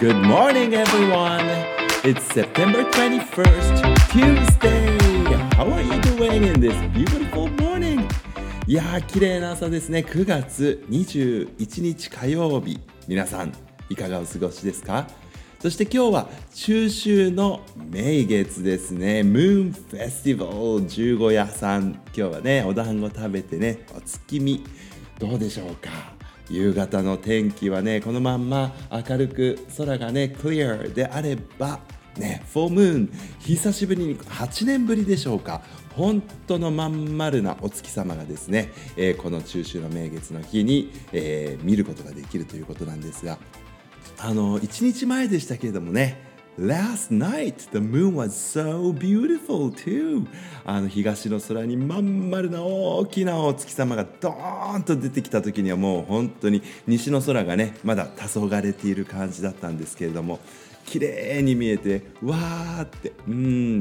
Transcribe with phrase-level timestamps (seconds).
[0.00, 1.44] Good morning, everyone.
[2.04, 4.96] It's September 21st, Tuesday.
[5.56, 8.06] How are you doing in this beautiful morning?
[8.68, 10.04] いやー、綺麗な朝ですね。
[10.08, 12.78] 9月21日火曜日。
[13.08, 13.52] 皆さん、
[13.88, 15.08] いかがお過ごしですか？
[15.58, 19.24] そして今日は中秋の名月ですね。
[19.24, 20.46] ムーンフェスティバ
[20.80, 21.94] ル十五夜さん。
[22.16, 24.62] 今日はね、お団子食べてね、お月見、
[25.18, 25.90] どうでしょうか？
[26.50, 31.80] 夕方の天気はねこのまんま明るく空がねクリアであれば
[32.16, 33.10] ねフォームーン
[33.40, 35.62] 久しぶりに8年ぶりでしょうか。
[35.98, 43.36] 本当のまん丸なお月様がですね、えー、この中秋の名月の日に、えー、見ることができるということなんですが
[44.16, 46.27] あの1日前でしたけれどもね
[46.58, 50.26] Last night, the moon was so beautiful too.
[50.64, 60.40] あの東の空にまん丸な大きなお月様がドーンと出てきた時にはもう本当に西の空がねまだ黄昏れている感じだったんですけれども
[60.84, 63.34] 綺麗に見えてわーってうん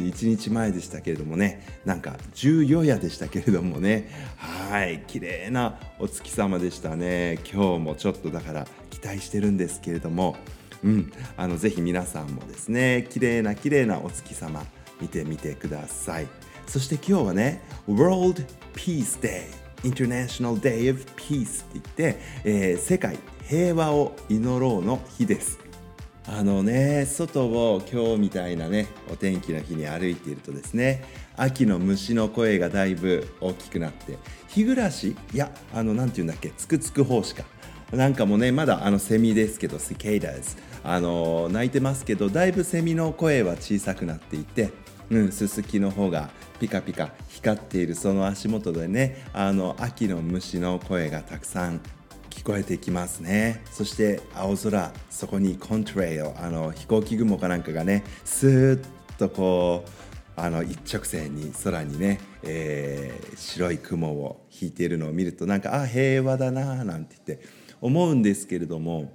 [0.00, 4.10] 1日前でしたけれどもねなんか14夜でしたけれどもね。
[4.36, 7.38] はい綺麗なお月様でしたね。
[7.52, 10.34] 今日もちょっとだから期待してるんですけれども。
[10.84, 14.62] うん、あのぜひ皆さんもですね綺麗な綺麗なお月様
[15.00, 16.28] 見てみてください。
[16.66, 19.46] そして今日はね World Peace Day
[19.82, 23.18] International Day of Peace って言って、えー、世界
[23.48, 25.58] 平和を祈ろうの日です。
[26.26, 31.04] あのね外を今日みたいなねお天気の日に歩いているとですね
[31.36, 34.16] 秋の虫の声がだいぶ大きくなって
[34.48, 37.44] 日暮らしいやあの何て言うんだっけつくつく胞子か
[37.94, 44.70] なんかもねまだあのセミですけどセケイダーズあの鳴いてますけどだいぶセミの声は小さくなっていて
[45.10, 51.80] うん、ススキの方がピカピカ光っているその足元でねあの秋の虫の声がたくさん
[52.30, 53.62] 聞こえてきますね。
[53.70, 67.46] そして青空そこにコントレイルあの飛行機雲かなんかがねスーッとこうあの一直線に空にね、えー、白い雲を引いているのを見るとなんかあ平和だななんて言って
[67.80, 69.12] 思うんですけれども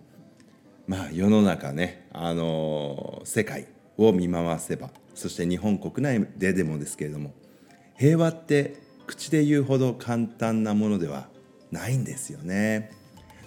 [0.88, 7.34] まあ世の中ねあの世界を見回せばそして日本国内ででもですけれども
[7.98, 11.28] 平和って口で言うほど簡単なものでは
[11.72, 12.92] ないんですよね。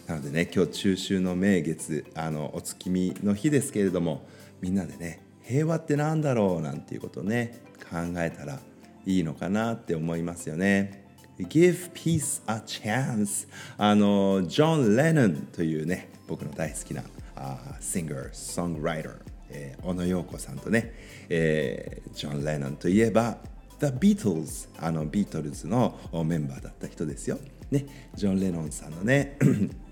[0.06, 4.26] なのでね今日中秋の名月あのお月見の日ですけれども
[4.60, 8.60] みんなでね平和って何だろうなんていうことをね考えたら
[9.06, 11.01] いいのかなって思いますよね。
[11.46, 13.48] Give Peace a Chance
[13.78, 17.02] あのジョン・レノンというね僕の大好きな
[17.36, 19.16] あシンガー、ソングライター、
[19.50, 20.94] えー、小野陽子さんとね、
[21.28, 23.38] えー、ジョン・レノンといえば
[23.80, 27.38] The Beatles あのビートルズのメンバーだった人ですよ。
[27.70, 29.38] ね、ジョン・レノンさんのね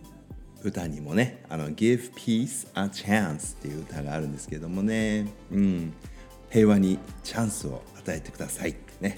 [0.63, 5.93] 歌にもねあの Give Peace a Chance っていう歌があるんですけどもね、うん、
[6.51, 8.71] 平和にチャンスを与えてください。
[8.71, 9.17] ってね。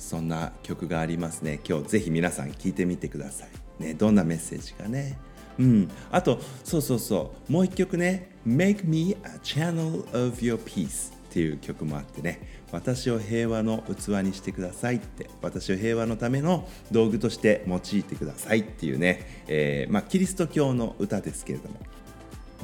[0.00, 1.60] そんな曲がありますね。
[1.68, 3.44] 今日ぜひ皆さん聴いてみてくださ
[3.78, 5.18] い、ね、どんなメッセージかね。
[5.58, 7.52] うん、あとそうそうそう。
[7.52, 12.60] もう一曲ね「Make me a channel of your peace」っていう曲もあってね。
[12.72, 15.28] 私を平和の器にしてくださいって。
[15.42, 21.76] 私を平和のための道具として用いてくださいっていうね、えー、まあ、キリスト教の歌ですけれども。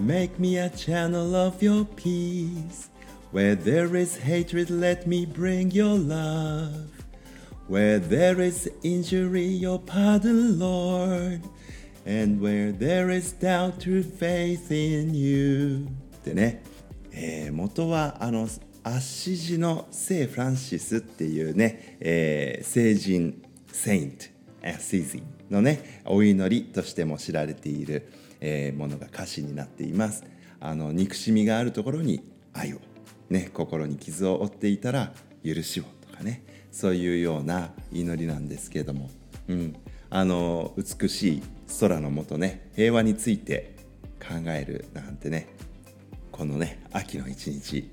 [0.01, 2.91] Make me a channel of your peace.
[3.33, 6.96] Where there is hatred let me bring your love.
[7.69, 11.43] Where there is injury, your pardon, Lord.
[12.07, 15.89] And where there is doubt, t r u faith in you.
[16.19, 16.63] ってね、
[17.11, 18.49] えー、元はあの
[18.85, 24.27] アッシジの聖フランシスっていうね、えー、聖人、セイント、
[24.63, 30.23] アシジのね、お祈りとしても知られている、えー、ものが歌詞になっています。
[30.61, 32.23] あの憎しみがあるところに
[32.53, 32.79] 愛を、
[33.29, 35.13] ね、心に傷を負っていたら
[35.45, 36.45] 許しをとかね、
[36.77, 39.09] そういうような祈りなんですけれども、
[39.49, 39.75] うん、
[40.11, 41.43] あの美しい
[41.81, 43.77] 空の下ね平和について
[44.21, 45.49] 考えるなんてね
[46.31, 47.91] このね秋の一日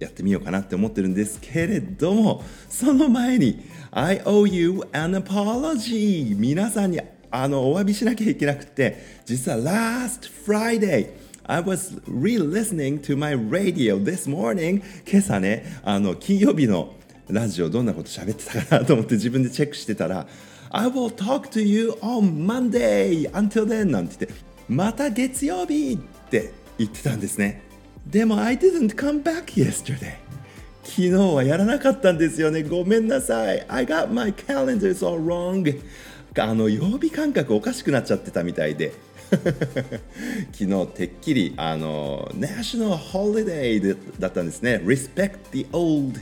[0.00, 3.62] やってみようかなって思ってるんですけれどもその前に
[3.92, 7.00] I owe you an apology 皆さんに
[7.30, 11.12] あのお詫びしなきゃいけなくて実は last Friday
[11.44, 16.94] I was re-listening to my radio this morning 今朝ねあの金曜日の
[17.28, 20.26] ラジオどんなこと喋ってたかなと思って自分でチェックしてたら
[20.70, 27.62] I will talk to you on Monday until then なんて言ってまた月曜日って言ってたんですね。
[28.06, 30.16] でも I didn't come back yesterday
[30.82, 32.62] 昨日はやらなかったんですよね。
[32.62, 33.64] ごめんなさい。
[33.68, 35.80] I got my calendars all wrong
[36.38, 38.92] あの曜日感覚おかしくなっちゃってたみたいで。
[40.52, 44.80] 昨日てっきりあの National Holiday だったんですね。
[44.84, 46.20] Respect the Old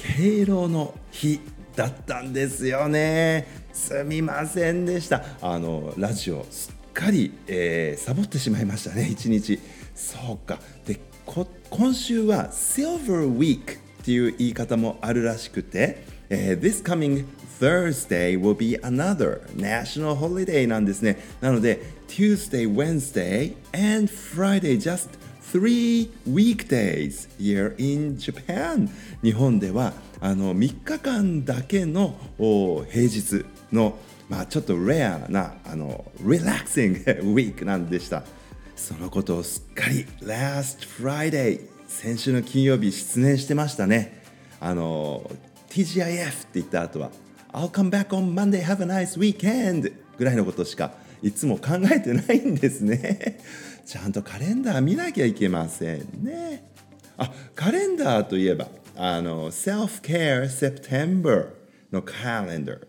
[0.00, 1.40] 敬老の日
[1.76, 9.60] だったんですよねすみませんでしたあのラジオすっかり、えー、サボってしまいましたね一日
[9.94, 10.98] そうかで
[11.70, 17.26] 今週は Silver Week っていう言い方もあるらしくて、えー、This coming
[17.60, 25.10] Thursday will be another national holiday なんですねなので Tuesday, Wednesday and Friday just
[25.52, 28.88] three weekdays here in Japan.
[29.22, 33.98] 日本ではあの3日間だけの平日の
[34.28, 38.22] まあちょっとレアなあのリラクシングウィークなんでした。
[38.76, 44.22] そのことをすっかり Last Friday 先週の金曜日失念してましたね。
[44.60, 45.28] あの
[45.68, 47.10] TGIF って言った後は
[47.52, 50.92] I'll come back on Monday have a nice weekend ぐらいのことしか
[51.22, 53.38] いつも考えてないんですね。
[53.86, 56.64] ちゃんとカレンダー見なきゃいけませんね。
[57.16, 61.48] あカレンダーといえばあの Self Care September
[61.92, 62.86] のカレンダー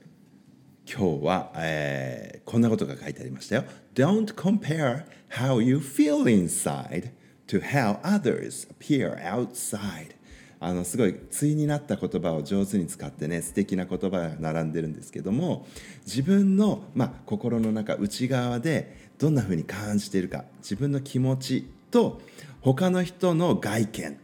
[0.94, 3.64] 今日は、えー、こんなことが書いてありましたよ。
[3.96, 5.04] Don't compare
[5.38, 7.12] how you feel inside
[7.48, 10.16] to how others appear outside.
[10.64, 15.66] あのすごい対になった言葉を上手に使ってね素敵な言葉が並んでるんですけども
[16.06, 22.22] 自分の、まあ、心の中内側でどんなふうに感じているか自分の気持ちと
[22.62, 24.20] 他の人の外見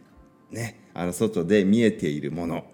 [0.52, 2.64] ねあの外で見えているもの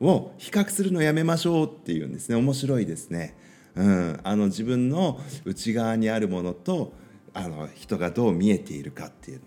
[0.00, 2.36] を比較するのやめましょうっていうんですね。
[2.36, 3.36] 面白いですね。
[3.76, 6.92] うん、あの自分の内側にあるものと
[7.32, 9.40] あの人がどう見えているかっていう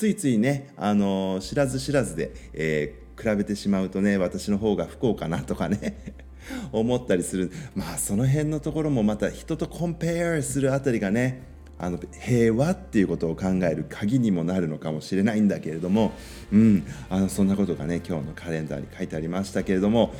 [0.00, 6.14] ついついねあの知らず知らずで、えー、比べてしまうとね私の方が不幸かなとかね
[6.72, 7.52] 思ったりする。
[7.74, 11.42] まあその辺のところもまた人とコンペアするあたりがね
[11.78, 16.12] あの平和っていうことを考える鍵にもなるのかもしれないんだけれども、
[16.50, 20.14] うん、あのそんなことがね今日のカレンダーに書いてありましたけれども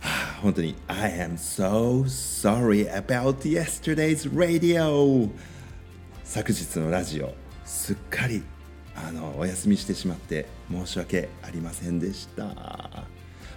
[0.00, 5.28] はあ、本当に I am so sorry about yesterday's radio
[6.24, 7.34] 昨日のラジオ
[7.66, 8.42] すっかり
[9.06, 13.04] あのお休みしてしまって申し訳ありませんでした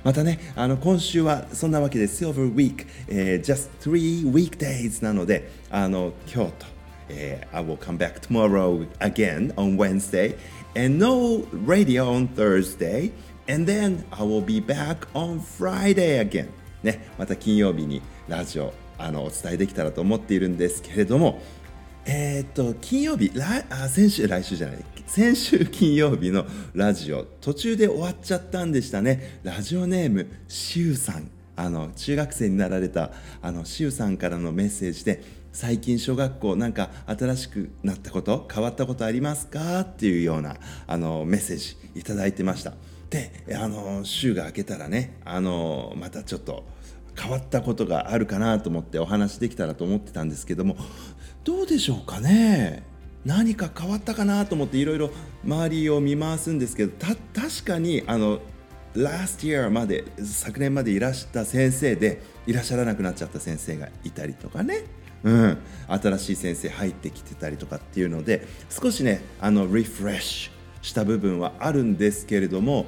[0.03, 6.65] またねあの今週はそんなわけで Silver Week、えー、just three weekdays なのであの今日と、
[7.09, 10.35] えー、I will come back tomorrow again on Wednesday
[10.75, 13.11] and no radio on Thursday
[13.47, 16.47] And then I will be back on Friday again.
[16.83, 21.41] ね、また金曜日にラジオあのお伝えできたらと思っているんですけれども、
[22.05, 29.39] えー、っと、金曜日、来あ先週、来週じゃない、先週金曜日のラジオ、途中で終わっちゃったんでしたね。
[29.43, 31.29] ラジオネーム、しゅうさん。
[31.55, 33.11] あの、中学生になられた、
[33.41, 39.81] あの、しゅうさんからのメッセージで、最近小学校なんか新しくなったこと変わったことありますか？
[39.81, 40.55] っていうような
[40.87, 42.73] あのメッセージいただいてました
[43.09, 46.63] であの週が明けたらねあのまたちょっと
[47.21, 50.75] 変わったことがあるかなと思ってお話できたらと思ってたんですけども
[51.43, 52.83] どうでしょうかね？
[53.23, 55.11] 何か変わったかなと思っていろいろ
[55.45, 56.93] 周りを見回すんですけど
[57.33, 58.39] 確かにあの
[58.95, 64.83] last year まで昨年までいらした先生でいらっしゃらなくなっちゃった先生がいたりとかね、
[65.23, 65.57] うん、
[65.87, 72.87] 新しい先生入ってきてたりとかっていうので少しねあのリフレッシュした部分はあるんですけれども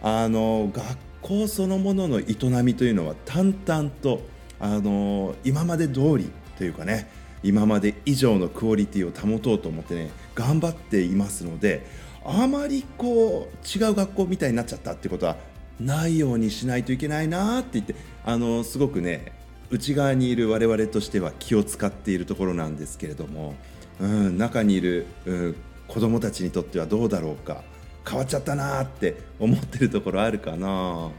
[0.00, 4.20] あの学校そのものの営みというのは淡々と
[4.60, 7.10] あの今まで通りというかね
[7.42, 11.86] 今まで以上のクオリティを保とうと思ってね頑張っていますので
[12.24, 15.36] あまりこう違う学校みたいになっちゃったってことは
[15.80, 19.32] ないようにしないといけないなって言ってあのすごくね
[19.70, 23.54] 内側にいる我々としては気を使っているところなんですけれども、
[24.00, 25.56] うん、中にいる、うん、
[25.88, 27.64] 子供たちにとってはどうだろうか
[28.08, 31.10] 変わっちゃったなって思ってるところあるかな。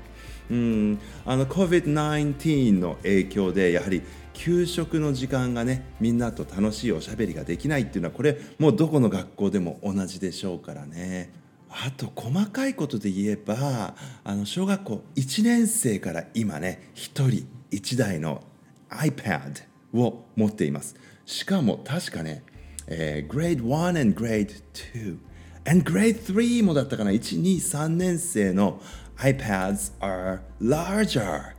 [0.50, 1.00] うん。
[1.26, 4.02] あの COVID-19 の影響でやはり
[4.34, 11.32] 給食の時間がねみんなと楽しいおしゃべりができないっていうのはこれもうどこの学校でも同じでしょうからね。
[11.70, 18.44] あと細かいことで言えばあの小学校1年生から今ね1人1台の
[18.90, 19.64] iPad
[19.96, 20.96] を持っています。
[21.26, 22.44] しかも確かね
[22.88, 25.18] えー、Grade 1 and Grade 2
[25.66, 28.82] and Grade 3もだったかな？123年生の
[29.18, 31.54] iPads are larger.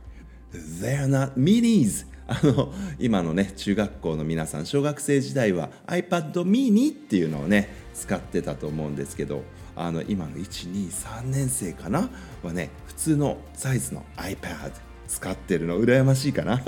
[0.53, 2.05] They're not minis.
[2.27, 9.43] あの今のね中学校の皆さん小学生時代は iPad mini っていうのをね使ってたと思うんですけど
[9.75, 12.09] あの今の123年生かな？
[12.43, 14.71] はね普通のサイズの iPad
[15.07, 16.61] 使ってるの羨ましいかな？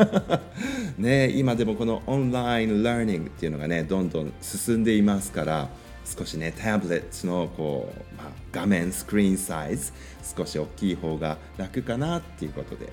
[1.00, 5.70] ね今でもこのオンライン learning っていうのがねどんどん進んでいますから
[6.18, 9.92] 少しねタブレットのこう、まあ、画面スクリーンサイズ
[10.38, 12.92] 少し大きい方が楽かなっていうことで、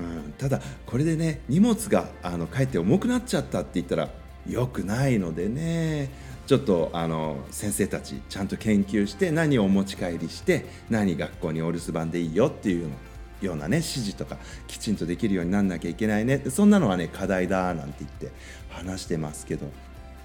[0.00, 4.10] うん、ただこれでね荷物があのかえって重くなっちゃったって言ったら
[4.48, 6.36] 良くないのでね。
[6.46, 12.94] ちょっとあの先生たちちゃんと研究して何をお持ち帰りして何学校にお留守番でいいよっていうの
[13.40, 16.40] ようなね指示とかきちんとできるようになんなきゃいけないね。
[16.48, 18.30] そんなのはね課題だなんて言って
[18.70, 19.66] 話してますけど。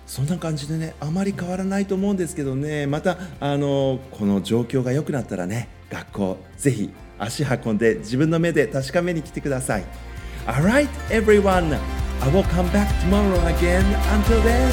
[0.06, 9.86] そんな感じでねあまり変わらないと思うんですけどねまたあのこの状況が良くなったらね学校ぜひ足運んで自分の目で確かめに来てください
[10.48, 11.78] Alright everyone
[12.22, 14.72] I will come back tomorrow again until then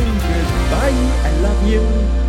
[0.69, 0.93] goodbye
[1.25, 2.28] I love you